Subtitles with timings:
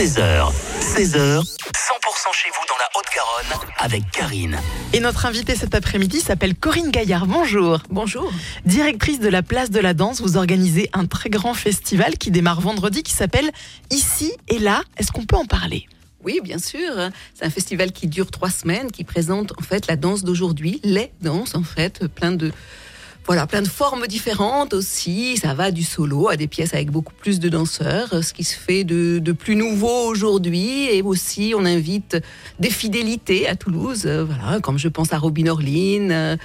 [0.00, 1.44] 16h, 16h, 100%
[2.32, 4.58] chez vous dans la Haute-Garonne avec Karine.
[4.94, 7.26] Et notre invitée cet après-midi s'appelle Corinne Gaillard.
[7.26, 7.80] Bonjour.
[7.90, 8.32] Bonjour.
[8.64, 12.62] Directrice de la place de la danse, vous organisez un très grand festival qui démarre
[12.62, 13.50] vendredi qui s'appelle
[13.90, 14.84] Ici et là.
[14.96, 15.86] Est-ce qu'on peut en parler?
[16.24, 17.10] Oui, bien sûr.
[17.34, 21.12] C'est un festival qui dure trois semaines, qui présente en fait la danse d'aujourd'hui, les
[21.20, 22.52] danses en fait, plein de
[23.30, 25.36] voilà, plein de formes différentes aussi.
[25.36, 28.56] Ça va du solo à des pièces avec beaucoup plus de danseurs, ce qui se
[28.56, 30.88] fait de, plus nouveau aujourd'hui.
[30.90, 32.16] Et aussi, on invite
[32.58, 36.36] des fidélités à Toulouse, euh, voilà, comme je pense à Robin Orlin, euh,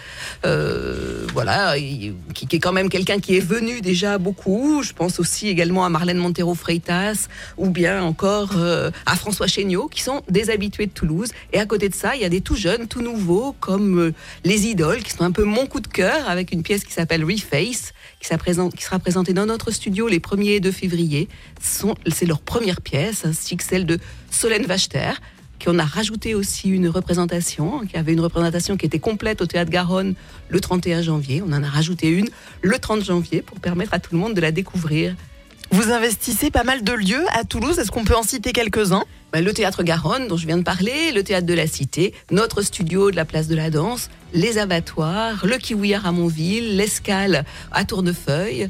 [0.45, 2.13] euh, voilà, qui,
[2.51, 4.83] est quand même quelqu'un qui est venu déjà beaucoup.
[4.83, 8.53] Je pense aussi également à Marlène Montero Freitas, ou bien encore
[9.07, 11.29] à François Chéniaud, qui sont des habitués de Toulouse.
[11.51, 14.11] Et à côté de ça, il y a des tout jeunes, tout nouveaux, comme
[14.43, 17.23] les idoles, qui sont un peu mon coup de cœur avec une pièce qui s'appelle
[17.23, 21.29] Reface, qui, sera présentée dans notre studio les 1er et 2 février.
[21.59, 23.99] C'est leur première pièce, ainsi que celle de
[24.31, 25.13] Solène Vachter,
[25.59, 29.45] qui on a rajouté aussi une représentation, qui avait une représentation qui était complète au
[29.45, 30.15] Théâtre Garonne
[30.49, 31.41] le 31 janvier.
[31.45, 32.27] On en a rajouté une
[32.61, 35.15] le 30 janvier pour permettre à tout le monde de la découvrir.
[35.71, 39.03] Vous investissez pas mal de lieux à Toulouse, est-ce qu'on peut en citer quelques-uns?
[39.33, 42.61] Ben, Le Théâtre Garonne, dont je viens de parler, le Théâtre de la Cité, notre
[42.61, 47.83] studio de la Place de la Danse, les abattoirs, le Kiwi à Ramonville, l'Escale à
[47.83, 48.69] Tournefeuille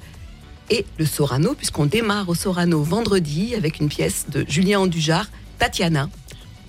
[0.70, 5.28] et le Sorano, puisqu'on démarre au Sorano vendredi avec une pièce de Julien Andujar,
[5.60, 6.10] Tatiana,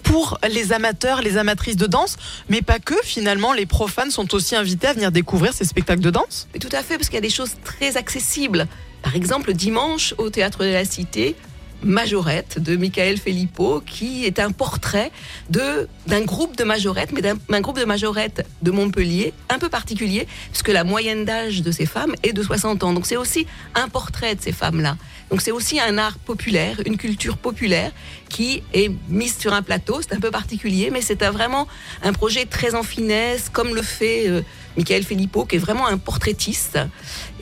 [0.03, 2.17] pour les amateurs, les amatrices de danse,
[2.49, 2.95] mais pas que.
[3.03, 6.47] Finalement, les profanes sont aussi invités à venir découvrir ces spectacles de danse?
[6.53, 8.69] Mais tout à fait, parce qu'il y a des choses très accessibles.
[9.07, 11.37] Par exemple, dimanche au Théâtre de la Cité,
[11.85, 15.13] Majorette de Michael Filippo, qui est un portrait
[15.49, 20.27] de d'un groupe de majorettes, mais d'un groupe de majorettes de Montpellier, un peu particulier,
[20.51, 22.93] puisque la moyenne d'âge de ces femmes est de 60 ans.
[22.93, 24.97] Donc c'est aussi un portrait de ces femmes-là.
[25.31, 27.91] Donc c'est aussi un art populaire, une culture populaire
[28.29, 30.01] qui est mise sur un plateau.
[30.01, 31.67] C'est un peu particulier, mais c'est vraiment
[32.03, 34.43] un projet très en finesse, comme le fait euh,
[34.77, 36.79] Michael Filippo, qui est vraiment un portraitiste.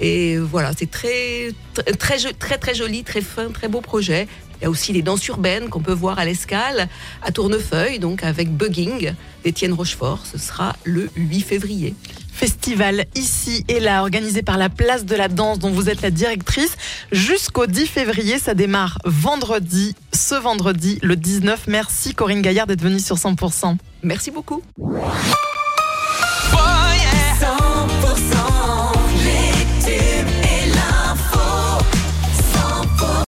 [0.01, 1.51] Et voilà, c'est très,
[1.99, 4.29] très, très, très joli, très fin, très beau projet.
[4.61, 6.89] Il y a aussi les danses urbaines qu'on peut voir à l'escale,
[7.23, 9.13] à Tournefeuille, donc avec Bugging
[9.43, 10.25] d'Étienne Rochefort.
[10.25, 11.95] Ce sera le 8 février.
[12.45, 16.11] Festival ici et là, organisé par la Place de la Danse, dont vous êtes la
[16.11, 16.77] directrice,
[17.11, 18.39] jusqu'au 10 février.
[18.39, 21.69] Ça démarre vendredi, ce vendredi, le 19.
[21.69, 23.79] Merci Corinne Gaillard d'être venue sur 100%.
[24.03, 24.63] Merci beaucoup.